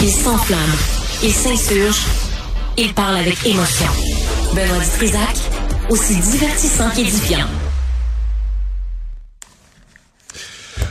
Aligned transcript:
Il 0.00 0.12
s'enflamme, 0.12 0.60
il 1.24 1.32
s'insurge, 1.32 2.06
il 2.76 2.94
parle 2.94 3.16
avec 3.16 3.44
émotion. 3.44 3.88
Benoît 4.54 4.78
Dutrisac, 4.78 5.36
aussi 5.90 6.14
divertissant 6.14 6.88
qu'édifiant. 6.90 7.46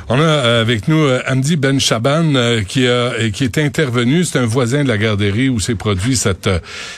On 0.09 0.19
a 0.19 0.23
euh, 0.23 0.61
avec 0.61 0.89
nous 0.89 0.99
euh, 0.99 1.21
Amdi 1.25 1.55
Ben 1.55 1.79
Chaban 1.79 2.35
euh, 2.35 2.63
qui 2.63 2.85
a 2.85 3.29
qui 3.29 3.45
est 3.45 3.57
intervenu. 3.57 4.25
C'est 4.25 4.39
un 4.39 4.45
voisin 4.45 4.83
de 4.83 4.89
la 4.89 4.97
garderie 4.97 5.47
où 5.47 5.61
s'est 5.61 5.75
produit 5.75 6.17
cette 6.17 6.49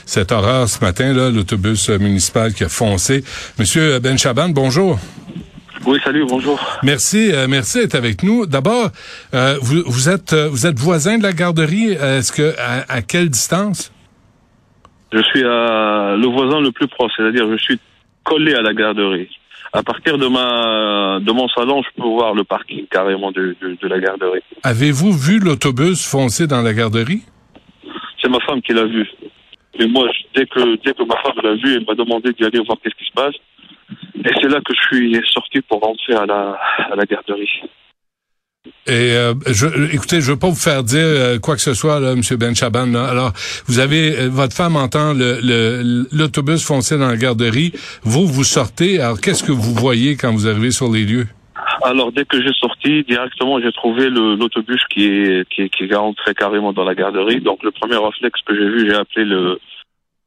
cette 0.08 0.32
horreur 0.32 0.68
ce 0.68 0.84
matin 0.84 1.14
là, 1.14 1.30
l'autobus 1.30 1.90
municipal 1.90 2.54
qui 2.54 2.64
a 2.64 2.70
foncé. 2.70 3.24
Monsieur 3.60 4.00
Ben 4.00 4.18
Chaban, 4.18 4.50
bonjour. 4.50 5.00
Oui, 5.90 5.98
salut, 6.04 6.24
bonjour. 6.30 6.60
Merci, 6.84 7.32
merci 7.50 7.80
d'être 7.80 7.96
avec 7.96 8.22
nous. 8.22 8.46
D'abord, 8.46 8.90
vous, 9.34 9.82
vous 9.88 10.08
êtes 10.08 10.36
vous 10.36 10.68
êtes 10.68 10.78
voisin 10.78 11.18
de 11.18 11.24
la 11.24 11.34
garderie. 11.34 11.94
Est-ce 11.94 12.32
que 12.32 12.54
à, 12.60 12.86
à 12.94 13.02
quelle 13.02 13.28
distance? 13.30 13.92
Je 15.12 15.20
suis 15.24 15.44
à 15.44 16.16
le 16.16 16.28
voisin 16.28 16.62
le 16.62 16.72
plus 16.72 16.88
proche, 16.88 17.12
c'est-à-dire 17.18 17.50
je 17.52 17.58
suis 17.58 17.80
collé 18.24 18.54
à 18.54 18.62
la 18.62 18.76
garderie 18.76 19.30
à 19.74 19.82
partir 19.82 20.20
de 20.20 20.28
ma 20.28 21.20
de 21.22 21.32
mon 21.32 21.48
salon, 21.48 21.82
je 21.82 21.90
peux 22.00 22.08
voir 22.08 22.36
le 22.36 22.44
parking 22.44 22.86
carrément 22.86 23.32
de, 23.32 23.56
de, 23.60 23.76
de 23.82 23.88
la 23.88 24.00
garderie. 24.00 24.42
Avez-vous 24.62 25.12
vu 25.12 25.40
l'autobus 25.40 26.06
foncer 26.06 26.46
dans 26.46 26.62
la 26.62 26.74
garderie? 26.74 27.24
C'est 28.22 28.30
ma 28.30 28.40
femme 28.42 28.62
qui 28.62 28.74
l'a 28.74 28.86
vu. 28.86 29.10
Et 29.80 29.88
moi, 29.88 30.08
dès 30.36 30.46
que 30.46 30.76
dès 30.86 30.94
que 30.94 31.04
ma 31.04 31.16
femme 31.24 31.40
l'a 31.42 31.56
vu, 31.56 31.78
elle 31.78 31.86
m'a 31.88 31.96
demandé 31.96 32.32
d'y 32.34 32.46
aller 32.46 32.60
voir 32.60 32.78
qu'est-ce 32.84 32.96
qui 32.96 33.06
se 33.06 33.14
passe. 33.16 33.36
Et 34.26 34.32
c'est 34.42 34.50
là 34.50 34.60
que 34.66 34.74
je 34.74 34.98
suis 34.98 35.22
sorti 35.32 35.62
pour 35.62 35.80
rentrer 35.80 36.14
à 36.14 36.26
la 36.26 36.58
à 36.92 36.96
la 36.96 37.06
garderie. 37.06 37.50
Et 38.88 39.14
euh, 39.16 39.34
je, 39.48 39.68
écoutez, 39.94 40.20
je 40.20 40.32
veux 40.32 40.40
pas 40.40 40.50
vous 40.50 40.56
faire 40.56 40.84
dire 40.84 41.00
euh, 41.04 41.40
quoi 41.40 41.56
que 41.56 41.62
ce 41.62 41.74
soit, 41.74 42.00
là, 42.00 42.16
Monsieur 42.16 42.38
Ben 42.38 42.56
Chaban. 42.56 42.94
Alors, 42.96 43.32
vous 43.68 43.80
avez 43.80 44.18
euh, 44.18 44.30
votre 44.30 44.56
femme 44.56 44.76
entend 44.76 45.14
le 45.14 46.08
l'autobus 46.12 46.66
foncer 46.66 46.98
dans 46.98 47.08
la 47.08 47.16
garderie. 47.16 47.72
Vous, 48.04 48.26
vous 48.26 48.44
sortez. 48.44 49.00
Alors, 49.00 49.22
qu'est-ce 49.22 49.44
que 49.44 49.52
vous 49.52 49.74
voyez 49.74 50.18
quand 50.18 50.32
vous 50.32 50.48
arrivez 50.48 50.72
sur 50.72 50.92
les 50.92 51.06
lieux? 51.06 51.28
Alors, 51.84 52.12
dès 52.12 52.26
que 52.26 52.42
j'ai 52.42 52.54
sorti, 52.60 53.04
directement, 53.04 53.62
j'ai 53.62 53.72
trouvé 53.72 54.10
l'autobus 54.10 54.82
qui 54.90 55.06
est 55.06 55.48
qui 55.50 55.70
qui 55.70 55.84
est 55.86 55.96
rentré 55.96 56.34
carrément 56.34 56.74
dans 56.74 56.84
la 56.84 56.96
garderie. 56.96 57.42
Donc, 57.42 57.64
le 57.64 57.72
premier 57.72 57.98
réflexe 57.98 58.42
que 58.46 58.56
j'ai 58.56 58.70
vu, 58.70 58.90
j'ai 58.90 58.96
appelé 58.96 59.24
le 59.24 59.60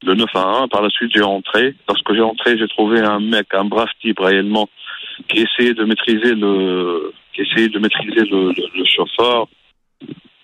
le 0.04 0.14
911. 0.14 0.68
Par 0.70 0.82
la 0.82 0.90
suite, 0.90 1.12
j'ai 1.14 1.22
rentré. 1.22 1.74
Lorsque 1.88 2.14
j'ai 2.14 2.20
rentré, 2.20 2.58
j'ai 2.58 2.68
trouvé 2.68 3.00
un 3.00 3.20
mec, 3.20 3.46
un 3.52 3.64
brave 3.64 3.88
type 4.00 4.20
réellement, 4.20 4.68
qui 5.28 5.40
essayait 5.40 5.74
de 5.74 5.84
maîtriser 5.84 6.34
le 6.34 7.12
qui 7.32 7.42
essayait 7.42 7.68
de 7.68 7.78
maîtriser 7.78 8.24
le, 8.30 8.52
le, 8.52 8.84
chauffeur, 8.84 9.48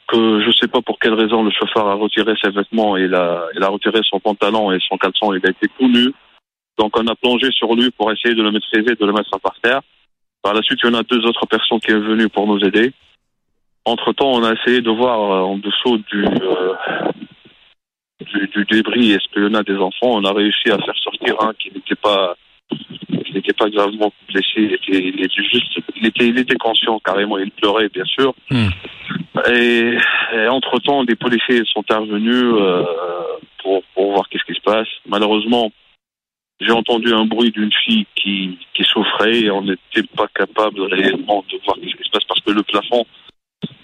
que 0.06 0.40
je 0.40 0.46
ne 0.46 0.52
sais 0.52 0.68
pas 0.68 0.80
pour 0.80 0.98
quelle 0.98 1.12
raison 1.12 1.42
le 1.44 1.50
chauffeur 1.50 1.86
a 1.86 1.94
retiré 1.94 2.32
ses 2.42 2.50
vêtements 2.50 2.96
et 2.96 3.02
il 3.02 3.14
a, 3.14 3.44
il 3.54 3.62
a 3.62 3.68
retiré 3.68 4.00
son 4.08 4.18
pantalon 4.20 4.72
et 4.72 4.78
son 4.88 4.96
caleçon, 4.96 5.34
il 5.34 5.44
a 5.44 5.50
été 5.50 5.68
tout 5.78 5.86
nu. 5.86 6.14
Donc 6.78 6.98
on 6.98 7.06
a 7.06 7.14
plongé 7.14 7.50
sur 7.52 7.74
lui 7.74 7.90
pour 7.90 8.10
essayer 8.10 8.34
de 8.34 8.42
le 8.42 8.52
maîtriser, 8.52 8.94
de 8.94 9.04
le 9.04 9.12
mettre 9.12 9.38
par 9.38 9.54
terre. 9.62 9.82
Par 10.42 10.54
la 10.54 10.62
suite, 10.62 10.78
il 10.82 10.90
y 10.90 10.90
en 10.90 10.98
a 10.98 11.02
deux 11.02 11.26
autres 11.26 11.44
personnes 11.46 11.80
qui 11.80 11.90
sont 11.90 12.00
venues 12.00 12.28
pour 12.28 12.46
nous 12.46 12.60
aider. 12.60 12.92
Entre-temps, 13.84 14.30
on 14.32 14.44
a 14.44 14.54
essayé 14.54 14.80
de 14.80 14.90
voir 14.90 15.18
euh, 15.18 15.52
en 15.52 15.58
dessous 15.58 15.98
du, 16.10 16.24
euh, 16.24 16.74
du, 18.32 18.48
du, 18.48 18.64
débris, 18.64 19.14
a 19.14 19.62
des 19.62 19.76
enfants. 19.76 20.12
On 20.12 20.24
a 20.24 20.32
réussi 20.32 20.70
à 20.70 20.78
faire 20.78 20.96
sortir 21.02 21.34
un 21.40 21.52
qui 21.54 21.70
n'était 21.72 21.94
pas 21.94 22.36
il 22.70 23.34
n'était 23.34 23.52
pas 23.52 23.68
gravement 23.70 24.12
blessé, 24.28 24.46
il 24.56 24.74
était, 24.74 25.08
il 25.08 25.20
était 25.20 25.42
juste, 25.42 25.78
il 25.96 26.06
était, 26.06 26.28
il 26.28 26.38
était 26.38 26.56
conscient 26.56 26.98
carrément, 26.98 27.38
il 27.38 27.50
pleurait 27.50 27.88
bien 27.88 28.04
sûr. 28.04 28.34
Hmm. 28.50 28.68
Et, 29.50 29.96
entre 30.48 30.78
temps, 30.80 31.04
des 31.04 31.14
policiers 31.14 31.62
sont 31.72 31.80
intervenus 31.80 32.54
euh, 32.56 32.84
pour, 33.62 33.82
pour 33.94 34.12
voir 34.12 34.28
qu'est-ce 34.28 34.44
qui 34.44 34.58
se 34.58 34.62
passe. 34.62 34.88
Malheureusement, 35.06 35.70
j'ai 36.60 36.72
entendu 36.72 37.12
un 37.12 37.24
bruit 37.24 37.52
d'une 37.52 37.72
fille 37.72 38.06
qui, 38.16 38.58
qui 38.74 38.82
souffrait 38.84 39.40
et 39.42 39.50
on 39.50 39.62
n'était 39.62 40.02
pas 40.16 40.26
capable 40.34 40.82
réellement 40.82 41.44
de 41.50 41.58
voir 41.64 41.76
qu'est-ce 41.76 41.96
qui 41.96 42.04
se 42.04 42.10
passe 42.10 42.24
parce 42.24 42.40
que 42.40 42.50
le 42.50 42.62
plafond, 42.62 43.06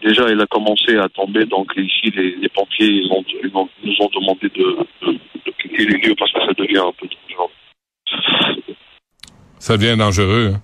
déjà, 0.04 0.28
il 0.30 0.40
a 0.40 0.46
commencé 0.46 0.96
à 0.96 1.08
tomber. 1.08 1.46
Donc 1.46 1.72
ici, 1.76 2.12
les, 2.14 2.36
les 2.36 2.48
pompiers 2.48 2.86
ils 2.86 3.10
ont, 3.10 3.24
ils 3.42 3.50
nous 3.50 3.96
ont 4.00 4.10
demandé 4.14 4.48
de, 4.54 5.06
de, 5.06 5.12
de 5.12 5.52
quitter 5.60 5.86
les 5.86 5.98
lieux 5.98 6.14
parce 6.18 6.32
que 6.32 6.40
ça 6.40 6.52
devient 6.56 6.78
un 6.78 6.92
peu 6.98 7.08
dangereux. 7.08 7.50
Ça 9.58 9.76
devient 9.76 9.96
dangereux. 9.96 10.52
Hein. 10.54 10.60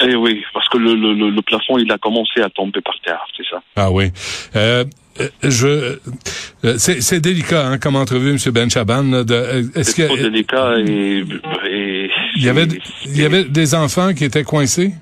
Eh 0.00 0.14
oui, 0.14 0.42
parce 0.54 0.68
que 0.68 0.78
le, 0.78 0.94
le, 0.94 1.30
le, 1.30 1.42
plafond, 1.42 1.76
il 1.76 1.90
a 1.90 1.98
commencé 1.98 2.40
à 2.40 2.48
tomber 2.50 2.80
par 2.80 2.94
terre, 3.04 3.24
c'est 3.36 3.42
ça. 3.50 3.60
Ah 3.74 3.90
oui. 3.90 4.10
Euh, 4.54 4.84
euh 5.20 5.28
je, 5.42 5.98
euh, 6.64 6.78
c'est 6.78 7.20
délicat 7.20 7.66
hein, 7.66 7.78
comme 7.78 7.96
entrevue, 7.96 8.30
M. 8.30 8.38
Ben 8.52 8.70
Chaban. 8.70 9.24
C'est 9.82 10.06
trop 10.06 10.16
délicat 10.16 10.76
et, 10.86 11.24
et 11.68 12.10
il 12.36 12.44
y 12.44 12.48
avait 12.48 12.68
il 13.06 13.20
y 13.20 13.24
avait 13.24 13.44
des 13.44 13.74
enfants 13.74 14.14
qui 14.14 14.24
étaient 14.24 14.44
coincés? 14.44 14.92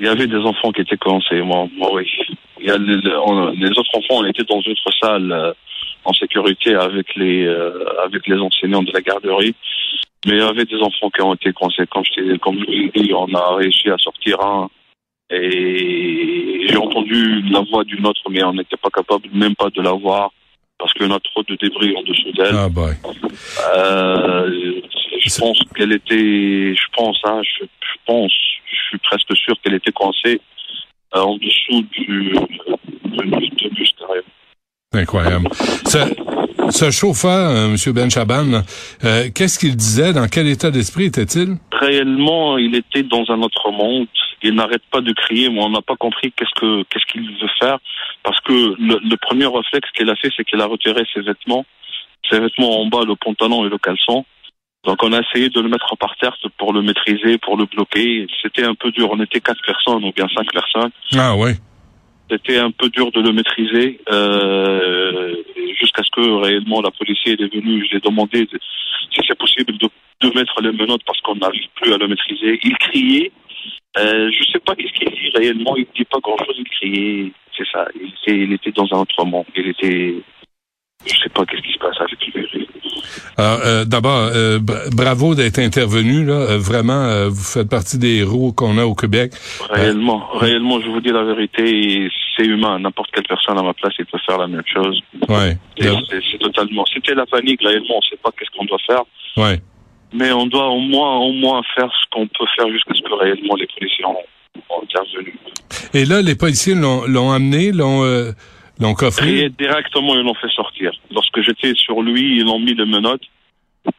Il 0.00 0.06
y 0.06 0.08
avait 0.08 0.26
des 0.26 0.38
enfants 0.38 0.72
qui 0.72 0.80
étaient 0.80 0.96
coincés, 0.96 1.42
moi, 1.42 1.68
moi 1.76 1.90
oui. 1.92 2.10
Il 2.58 2.66
y 2.66 2.70
a 2.70 2.78
les, 2.78 2.96
les, 2.96 3.70
autres 3.78 3.94
enfants, 3.94 4.20
on 4.22 4.24
était 4.24 4.44
dans 4.44 4.60
une 4.60 4.72
autre 4.72 4.90
salle 5.00 5.30
euh, 5.30 5.52
en 6.04 6.12
sécurité 6.12 6.74
avec 6.74 7.14
les 7.14 7.46
avec 8.04 8.26
les 8.26 8.38
enseignants 8.38 8.82
de 8.82 8.92
la 8.92 9.00
garderie. 9.00 9.54
Mais 10.26 10.32
il 10.32 10.38
y 10.38 10.42
avait 10.42 10.64
des 10.64 10.80
enfants 10.80 11.10
qui 11.10 11.22
ont 11.22 11.34
été 11.34 11.52
conséquents. 11.52 12.02
Comme 12.42 12.58
je 12.58 12.64
vous 12.64 12.70
l'ai 12.70 12.90
dit, 12.94 13.12
on 13.14 13.32
a 13.34 13.56
réussi 13.56 13.88
à 13.90 13.96
sortir 13.98 14.40
un. 14.40 14.68
Et 15.30 16.66
j'ai 16.66 16.76
entendu 16.76 17.42
la 17.50 17.60
voix 17.60 17.84
d'une 17.84 18.06
autre, 18.06 18.22
mais 18.30 18.42
on 18.42 18.52
n'était 18.52 18.76
pas 18.76 18.90
capable 18.90 19.28
même 19.32 19.54
pas 19.54 19.70
de 19.70 19.80
la 19.80 19.92
voir 19.92 20.32
parce 20.80 20.92
en 21.00 21.10
a 21.14 21.20
trop 21.20 21.42
de 21.42 21.56
débris 21.56 21.94
en 21.96 22.02
dessous 22.02 22.32
d'elle. 22.32 22.54
Ah 22.54 22.68
bah. 22.68 22.88
Euh, 23.76 24.80
je 25.18 25.38
pense 25.38 25.60
qu'elle 25.76 25.92
était, 25.92 26.74
je 26.74 26.86
pense, 26.96 27.20
hein, 27.24 27.42
je, 27.44 27.64
pense, 28.06 28.32
suis 28.90 28.98
presque 28.98 29.36
sûr 29.36 29.54
qu'elle 29.62 29.74
était 29.74 29.92
coincée 29.92 30.40
euh, 31.14 31.20
en 31.20 31.36
dessous 31.36 31.82
du, 31.92 32.34
du, 33.04 33.48
du 33.50 33.68
bus 33.70 33.92
carrément. 33.98 34.26
Incroyable. 34.92 35.48
Ce 36.70 36.90
chauffeur, 36.90 37.50
euh, 37.50 37.74
M. 37.74 37.92
Ben 37.92 38.10
Chaban, 38.10 38.62
euh, 39.04 39.28
qu'est-ce 39.34 39.58
qu'il 39.58 39.76
disait? 39.76 40.12
Dans 40.12 40.26
quel 40.26 40.46
état 40.48 40.70
d'esprit 40.70 41.04
était-il? 41.04 41.56
Réellement, 41.72 42.58
il 42.58 42.74
était 42.76 43.02
dans 43.02 43.24
un 43.28 43.42
autre 43.42 43.70
monde. 43.70 44.06
Il 44.42 44.54
n'arrête 44.54 44.82
pas 44.90 45.00
de 45.00 45.12
crier, 45.12 45.48
mais 45.48 45.62
on 45.62 45.70
n'a 45.70 45.82
pas 45.82 45.96
compris 45.96 46.32
qu'est-ce 46.32 46.60
que 46.60 46.82
qu'est-ce 46.84 47.06
qu'il 47.12 47.22
veut 47.22 47.48
faire. 47.58 47.78
Parce 48.22 48.40
que 48.40 48.52
le, 48.52 49.16
premier 49.16 49.46
réflexe 49.46 49.90
qu'il 49.96 50.08
a 50.10 50.16
fait, 50.16 50.30
c'est 50.36 50.44
qu'il 50.44 50.60
a 50.60 50.66
retiré 50.66 51.02
ses 51.12 51.20
vêtements, 51.20 51.66
ses 52.30 52.38
vêtements 52.38 52.80
en 52.80 52.86
bas, 52.86 53.04
le 53.06 53.16
pantalon 53.16 53.66
et 53.66 53.68
le 53.68 53.78
caleçon. 53.78 54.24
Donc 54.84 55.02
on 55.02 55.12
a 55.12 55.20
essayé 55.20 55.50
de 55.50 55.60
le 55.60 55.68
mettre 55.68 55.94
par 55.96 56.16
terre 56.16 56.36
pour 56.56 56.72
le 56.72 56.82
maîtriser, 56.82 57.38
pour 57.38 57.56
le 57.56 57.66
bloquer. 57.66 58.26
C'était 58.42 58.64
un 58.64 58.74
peu 58.74 58.90
dur. 58.90 59.10
On 59.12 59.20
était 59.20 59.40
quatre 59.40 59.62
personnes 59.64 60.04
ou 60.04 60.12
bien 60.12 60.26
cinq 60.34 60.50
personnes. 60.52 60.90
Ah 61.16 61.36
oui. 61.36 61.50
C'était 62.30 62.58
un 62.58 62.70
peu 62.70 62.88
dur 62.88 63.10
de 63.12 63.20
le 63.20 63.32
maîtriser. 63.32 64.00
Euh, 64.10 65.34
jusqu'à 65.78 66.02
ce 66.02 66.10
que 66.10 66.42
réellement 66.42 66.80
la 66.80 66.90
police 66.90 67.18
est 67.26 67.40
venue. 67.40 67.84
Je 67.84 67.90
lui 67.90 67.96
ai 67.96 68.00
demandé 68.00 68.48
si 69.10 69.20
c'est 69.26 69.38
possible 69.38 69.76
de, 69.78 69.88
de, 70.22 70.34
mettre 70.34 70.60
les 70.62 70.72
menottes 70.72 71.04
parce 71.04 71.20
qu'on 71.20 71.36
n'arrive 71.36 71.68
plus 71.74 71.92
à 71.92 71.98
le 71.98 72.08
maîtriser. 72.08 72.58
Il 72.62 72.76
criait. 72.78 73.32
Euh, 73.98 74.30
je 74.30 74.44
sais 74.52 74.60
pas 74.60 74.74
qu'est-ce 74.76 74.92
qu'il 74.92 75.10
dit 75.10 75.30
réellement. 75.34 75.76
Il 75.76 75.86
dit 75.94 76.04
pas 76.04 76.20
grand-chose. 76.22 76.54
Il 76.56 76.68
criait. 76.68 77.32
C'est 77.56 77.66
ça. 77.70 77.86
Il 77.94 78.08
était, 78.08 78.44
il 78.44 78.52
était 78.52 78.72
dans 78.72 78.86
un 78.92 79.00
autre 79.00 79.24
monde. 79.24 79.46
Il 79.56 79.68
était. 79.68 80.14
Je 81.06 81.14
sais 81.14 81.28
pas 81.30 81.44
qu'est-ce 81.46 81.62
qui 81.62 81.72
se 81.72 81.78
passe 81.78 81.96
avec 82.00 82.18
lui. 82.26 82.66
Alors, 83.36 83.60
euh, 83.64 83.84
d'abord, 83.84 84.30
euh, 84.34 84.58
bravo 84.94 85.34
d'être 85.34 85.58
intervenu. 85.58 86.24
Là. 86.24 86.34
Euh, 86.34 86.58
vraiment, 86.58 87.04
euh, 87.04 87.28
vous 87.28 87.42
faites 87.42 87.70
partie 87.70 87.98
des 87.98 88.18
héros 88.18 88.52
qu'on 88.52 88.76
a 88.76 88.84
au 88.84 88.94
Québec. 88.94 89.32
Réellement, 89.70 90.28
réellement, 90.34 90.80
je 90.80 90.88
vous 90.88 91.00
dis 91.00 91.10
la 91.10 91.24
vérité 91.24 92.08
c'est 92.36 92.44
humain. 92.44 92.78
N'importe 92.78 93.10
quelle 93.12 93.26
personne 93.26 93.58
à 93.58 93.62
ma 93.62 93.72
place, 93.72 93.94
il 93.98 94.06
peut 94.06 94.18
faire 94.26 94.38
la 94.38 94.46
même 94.46 94.62
chose. 94.66 95.00
Ouais. 95.28 95.56
C'est 95.78 96.38
totalement. 96.38 96.84
C'était 96.92 97.14
la 97.14 97.26
panique 97.26 97.60
réellement. 97.62 97.94
On 97.94 97.98
ne 97.98 98.10
sait 98.10 98.20
pas 98.22 98.30
qu'est-ce 98.38 98.50
qu'on 98.56 98.66
doit 98.66 98.78
faire. 98.86 99.02
Ouais. 99.36 99.60
Mais 100.12 100.32
on 100.32 100.46
doit 100.46 100.68
au 100.68 100.80
moins, 100.80 101.18
au 101.18 101.32
moins 101.32 101.62
faire 101.74 101.90
ce 101.90 102.10
qu'on 102.10 102.26
peut 102.26 102.46
faire 102.56 102.68
jusqu'à 102.68 102.94
ce 102.94 103.02
que 103.02 103.14
réellement 103.14 103.54
les 103.56 103.66
policiers 103.78 104.04
ont, 104.04 104.16
ont 104.68 104.82
intervenu. 104.82 105.34
Et 105.94 106.04
là, 106.04 106.20
les 106.20 106.34
policiers 106.34 106.74
l'ont 106.74 107.32
amené, 107.32 107.72
l'ont 107.72 108.04
euh, 108.04 108.32
l'ont 108.80 108.94
coffré. 108.94 109.40
Et 109.40 109.48
directement, 109.50 110.14
ils 110.14 110.22
l'ont 110.22 110.34
fait 110.34 110.50
sortir. 110.50 110.92
Lorsque 111.10 111.40
j'étais 111.42 111.74
sur 111.74 112.02
lui, 112.02 112.38
ils 112.38 112.44
l'ont 112.44 112.58
mis 112.58 112.74
les 112.74 112.86
menottes. 112.86 113.24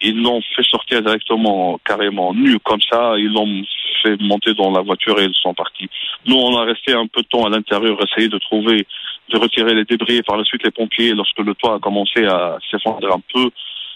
Ils 0.02 0.22
l'ont 0.22 0.42
fait 0.56 0.64
sortir 0.64 1.02
directement, 1.02 1.80
carrément 1.86 2.34
nu 2.34 2.60
comme 2.60 2.82
ça. 2.90 3.14
Ils 3.18 3.32
l'ont 3.32 3.64
fait 4.04 4.20
monter 4.22 4.54
dans 4.54 4.72
la 4.72 4.82
voiture 4.82 5.20
et 5.20 5.26
ils 5.26 5.34
sont 5.42 5.54
partis. 5.54 5.90
Nous, 6.26 6.36
on 6.36 6.58
a 6.58 6.66
resté 6.66 6.94
un 6.94 7.08
peu 7.08 7.22
de 7.22 7.28
temps 7.28 7.46
à 7.46 7.50
l'intérieur, 7.50 7.98
essayer 8.04 8.30
de 8.30 8.38
trouver, 8.38 8.86
de 9.30 9.38
retirer 9.38 9.74
les 9.74 9.86
débris. 9.86 10.18
Et 10.18 10.24
par 10.24 10.38
la 10.38 10.44
suite, 10.44 10.64
les 10.64 10.72
pompiers, 10.72 11.14
lorsque 11.14 11.40
le 11.40 11.56
toit 11.56 11.76
a 11.76 11.80
commencé 11.80 12.26
à 12.26 12.58
s'effondrer 12.70 13.12
un 13.12 13.22
peu, 13.34 13.50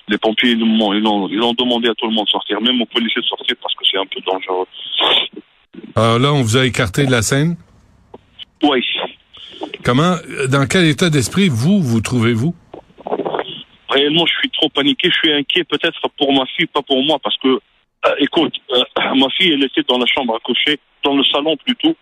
les 0.08 0.18
pompiers, 0.18 0.52
ils 0.52 0.64
ont, 0.64 0.94
ils, 0.94 1.06
ont, 1.08 1.28
ils 1.30 1.42
ont 1.42 1.54
demandé 1.54 1.90
à 1.90 1.96
tout 1.96 2.08
le 2.08 2.14
monde 2.14 2.26
de 2.26 2.32
sortir, 2.32 2.62
même 2.62 2.82
aux 2.82 2.86
policiers 2.86 3.22
de 3.22 3.28
sortir 3.28 3.56
parce 3.62 3.74
que 3.76 3.84
c'est 3.90 3.98
un 3.98 4.06
peu 4.06 4.22
dangereux. 4.22 4.68
Alors 5.96 6.20
là, 6.20 6.34
on 6.34 6.42
vous 6.42 6.58
a 6.58 6.66
écarté 6.66 7.06
de 7.06 7.12
la 7.12 7.22
scène? 7.22 7.58
Oui. 8.64 8.84
Comment, 9.84 10.16
dans 10.50 10.66
quel 10.68 10.86
état 10.86 11.10
d'esprit 11.10 11.50
vous 11.50 11.82
vous 11.82 12.02
trouvez-vous? 12.02 12.56
Réellement, 13.90 14.26
je 14.26 14.34
suis 14.40 14.50
trop 14.50 14.70
paniqué. 14.70 15.10
Je 15.10 15.16
suis 15.16 15.32
inquiet 15.32 15.64
peut-être 15.64 16.02
pour 16.18 16.34
ma 16.34 16.46
fille, 16.48 16.66
pas 16.66 16.82
pour 16.82 17.04
moi, 17.04 17.18
parce 17.24 17.38
que, 17.38 17.48
euh, 17.48 18.16
écoute, 18.20 18.54
euh, 18.72 18.84
ma 19.16 19.30
fille, 19.30 19.54
elle 19.54 19.64
était 19.64 19.84
dans 19.88 19.98
la 19.98 20.06
chambre 20.08 20.36
à 20.36 20.40
coucher, 20.40 20.80
dans 21.04 21.16
le 21.16 21.24
salon 21.24 21.56
plutôt, 21.58 21.96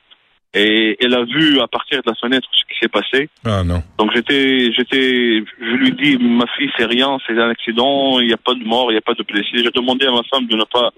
et 0.53 0.95
elle 0.99 1.13
a 1.15 1.23
vu 1.23 1.59
à 1.59 1.67
partir 1.67 2.01
de 2.03 2.09
la 2.09 2.15
fenêtre 2.15 2.47
ce 2.51 2.63
qui 2.65 2.79
s'est 2.79 2.87
passé. 2.87 3.29
Ah 3.43 3.63
non. 3.63 3.81
Donc 3.97 4.11
j'étais, 4.13 4.71
j'étais, 4.71 5.43
je 5.59 5.75
lui 5.75 5.91
dis, 5.93 6.17
ma 6.17 6.45
fille, 6.57 6.69
c'est 6.77 6.85
rien, 6.85 7.17
c'est 7.25 7.37
un 7.37 7.49
accident, 7.49 8.19
il 8.19 8.27
n'y 8.27 8.33
a 8.33 8.37
pas 8.37 8.53
de 8.53 8.63
mort, 8.63 8.91
il 8.91 8.93
n'y 8.93 8.99
a 8.99 9.01
pas 9.01 9.15
de 9.15 9.23
blessé. 9.23 9.49
J'ai 9.53 9.71
demandé 9.71 10.05
à 10.05 10.11
ma 10.11 10.21
femme 10.31 10.45
de 10.47 10.55
ne 10.55 10.63
pas, 10.63 10.91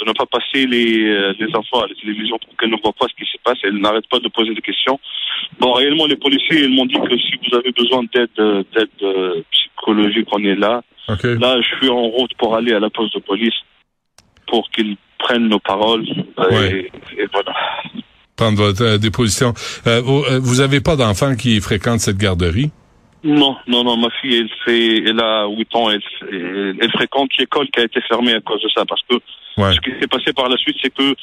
de 0.00 0.04
ne 0.04 0.12
pas 0.12 0.26
passer 0.26 0.66
les, 0.66 1.04
euh, 1.04 1.32
les 1.38 1.54
enfants 1.54 1.80
à 1.80 1.86
la 1.86 1.94
télévision 1.94 2.38
pour 2.38 2.56
qu'elle 2.56 2.70
ne 2.70 2.76
voit 2.82 2.92
pas 2.92 3.06
ce 3.08 3.14
qui 3.14 3.30
se 3.30 3.38
passe. 3.42 3.58
Elle 3.62 3.78
n'arrête 3.78 4.08
pas 4.08 4.18
de 4.18 4.28
poser 4.28 4.52
des 4.52 4.62
questions. 4.62 4.98
Bon, 5.60 5.72
réellement, 5.72 6.06
les 6.06 6.16
policiers, 6.16 6.64
ils 6.64 6.74
m'ont 6.74 6.86
dit 6.86 6.94
que 6.94 7.16
si 7.18 7.32
vous 7.50 7.56
avez 7.56 7.72
besoin 7.72 8.02
d'aide, 8.14 8.28
euh, 8.38 8.62
d'aide 8.74 8.88
euh, 9.02 9.42
psychologique, 9.50 10.28
on 10.32 10.42
est 10.44 10.54
là. 10.54 10.82
Là, 11.08 11.60
je 11.60 11.76
suis 11.76 11.88
en 11.88 12.02
route 12.02 12.30
pour 12.38 12.54
aller 12.54 12.72
à 12.74 12.80
la 12.80 12.90
poste 12.90 13.14
de 13.14 13.20
police 13.20 13.54
pour 14.46 14.68
qu'ils 14.70 14.96
prennent 15.18 15.48
nos 15.48 15.58
paroles. 15.58 16.04
euh, 16.38 16.50
Ouais. 16.50 16.90
Et, 17.16 17.22
et 17.22 17.26
voilà. 17.32 17.54
Prendre 18.36 18.58
votre 18.58 18.98
déposition. 18.98 19.52
Vous, 19.84 20.22
euh, 20.30 20.38
vous 20.40 20.60
avez 20.60 20.80
pas 20.80 20.96
d'enfants 20.96 21.34
qui 21.34 21.60
fréquentent 21.60 22.00
cette 22.00 22.18
garderie? 22.18 22.70
Non, 23.24 23.56
non, 23.66 23.82
non, 23.82 23.96
ma 23.96 24.10
fille, 24.20 24.36
elle 24.36 24.48
fait, 24.64 24.98
elle 25.08 25.18
a 25.20 25.46
8 25.48 25.74
ans, 25.74 25.90
elle, 25.90 26.00
elle, 26.30 26.76
elle 26.80 26.90
fréquente 26.92 27.30
l'école 27.36 27.66
qui 27.72 27.80
a 27.80 27.84
été 27.84 28.00
fermée 28.02 28.32
à 28.34 28.40
cause 28.40 28.62
de 28.62 28.68
ça, 28.68 28.84
parce 28.86 29.02
que 29.10 29.16
Ouais. 29.60 29.74
ce 29.74 29.80
qui 29.80 29.90
s'est 30.00 30.06
passé 30.06 30.32
par 30.32 30.48
la 30.48 30.56
suite, 30.56 30.76
c'est 30.80 30.94
que 30.94 31.16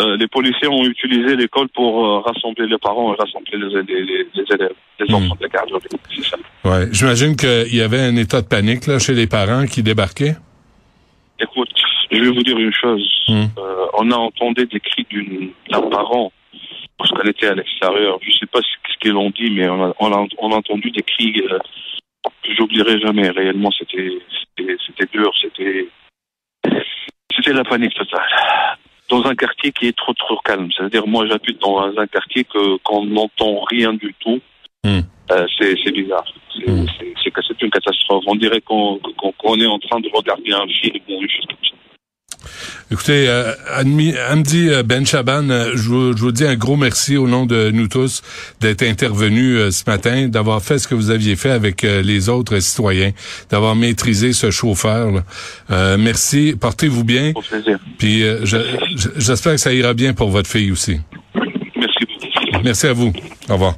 euh, 0.00 0.16
les 0.16 0.28
policiers 0.28 0.68
ont 0.68 0.84
utilisé 0.84 1.36
l'école 1.36 1.68
pour 1.68 2.04
euh, 2.06 2.20
rassembler 2.20 2.66
les 2.66 2.78
parents 2.78 3.14
et 3.14 3.16
rassembler 3.18 3.56
les, 3.58 3.82
les, 3.82 4.02
les, 4.04 4.26
les 4.34 4.44
élèves, 4.54 4.74
les 5.00 5.06
Hmm. 5.08 5.14
enfants 5.14 5.36
de 5.36 5.42
la 5.42 5.48
garderie. 5.48 5.82
C'est 6.14 6.24
ça. 6.24 6.36
Ouais. 6.64 6.86
J'imagine 6.92 7.34
qu'il 7.36 7.74
y 7.74 7.80
avait 7.80 8.00
un 8.00 8.16
état 8.16 8.42
de 8.42 8.46
panique 8.46 8.86
là 8.86 8.98
chez 8.98 9.14
les 9.14 9.26
parents 9.26 9.66
qui 9.66 9.82
débarquaient. 9.82 10.36
Écoute, 11.40 11.70
je 12.10 12.18
vais 12.20 12.28
vous 12.30 12.42
dire 12.42 12.58
une 12.58 12.72
chose. 12.72 13.06
Hmm. 13.28 13.44
Euh, 13.58 13.86
on 13.98 14.10
a 14.10 14.16
entendu 14.16 14.66
des 14.66 14.80
cris 14.80 15.06
d'une- 15.10 15.50
d'un 15.70 15.82
parent 15.82 16.32
parce 16.98 17.10
qu'on 17.10 17.28
était 17.28 17.48
à 17.48 17.54
l'extérieur. 17.54 18.18
Je 18.22 18.32
sais 18.38 18.46
pas 18.46 18.60
ce 18.60 18.66
ce 18.92 18.98
qu'ils 19.00 19.16
ont 19.16 19.28
dit, 19.30 19.50
mais 19.50 19.68
on 19.68 19.84
a, 19.84 19.94
on 20.00 20.10
a, 20.12 20.26
on 20.38 20.52
a 20.52 20.56
entendu 20.56 20.90
des 20.90 21.02
cris 21.02 21.34
euh, 21.50 21.58
que 22.42 22.54
j'oublierai 22.56 22.98
jamais. 23.00 23.28
Réellement, 23.28 23.70
c'était 23.78 24.08
dur, 25.12 25.30
c'était 25.42 25.88
c'était 27.34 27.52
la 27.52 27.64
panique 27.64 27.92
totale. 27.94 28.22
Dans 29.16 29.30
un 29.30 29.34
quartier 29.34 29.72
qui 29.72 29.86
est 29.86 29.96
trop 29.96 30.12
trop 30.12 30.36
calme. 30.44 30.68
C'est-à-dire, 30.76 31.06
moi, 31.06 31.26
j'habite 31.26 31.58
dans 31.60 31.80
un 31.96 32.06
quartier 32.06 32.44
que 32.44 32.76
qu'on 32.84 33.06
n'entend 33.06 33.60
rien 33.70 33.94
du 33.94 34.14
tout. 34.20 34.40
Euh, 34.84 35.44
c'est 35.58 35.90
bizarre. 35.92 36.24
C'est 36.54 36.70
Hmm. 36.70 36.86
c'est- 36.98 37.62
une 37.62 37.70
catastrophe. 37.70 38.24
On 38.26 38.34
dirait 38.36 38.60
qu'on 38.60 38.98
est 38.98 39.66
en 39.66 39.78
train 39.78 40.00
de 40.00 40.08
regarder 40.12 40.52
un 40.52 40.66
film 40.68 41.00
ou 41.08 41.22
une 41.22 41.28
chose 41.30 41.46
comme 41.48 41.56
ça. 41.70 41.76
Écoutez, 42.90 43.26
euh, 43.28 43.52
Hamdi 44.30 44.68
euh, 44.70 44.82
Ben 44.82 45.04
Chaban, 45.06 45.48
euh, 45.50 45.70
je 45.74 45.88
vous, 45.88 46.16
je 46.16 46.20
vous 46.22 46.32
dis 46.32 46.44
un 46.44 46.54
gros 46.56 46.76
merci 46.76 47.16
au 47.16 47.26
nom 47.28 47.46
de 47.46 47.70
nous 47.70 47.88
tous 47.88 48.22
d'être 48.60 48.82
intervenu 48.82 49.56
euh, 49.56 49.70
ce 49.70 49.82
matin, 49.86 50.28
d'avoir 50.28 50.62
fait 50.62 50.78
ce 50.78 50.86
que 50.88 50.94
vous 50.94 51.10
aviez 51.10 51.36
fait 51.36 51.50
avec 51.50 51.84
euh, 51.84 52.02
les 52.02 52.28
autres 52.28 52.58
citoyens, 52.60 53.12
d'avoir 53.50 53.74
maîtrisé 53.76 54.32
ce 54.32 54.50
chauffeur. 54.50 55.10
là. 55.10 55.22
Euh, 55.70 55.96
merci, 55.98 56.54
portez-vous 56.58 57.04
bien, 57.04 57.32
Au 57.34 57.42
plaisir. 57.42 57.78
puis 57.98 58.22
euh, 58.22 58.40
je- 58.44 58.56
je- 58.96 59.08
j'espère 59.16 59.52
que 59.54 59.60
ça 59.60 59.72
ira 59.72 59.94
bien 59.94 60.12
pour 60.14 60.30
votre 60.30 60.48
fille 60.50 60.70
aussi. 60.70 61.00
Merci. 61.76 62.62
Merci 62.64 62.86
à 62.86 62.92
vous. 62.92 63.12
Au 63.48 63.52
revoir. 63.54 63.74